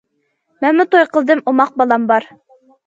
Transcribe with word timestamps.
مەنمۇ 0.65 0.87
توي 0.95 1.05
قىلدىم، 1.13 1.45
ئوماق 1.53 1.79
بالام 1.85 2.13
بار. 2.15 2.31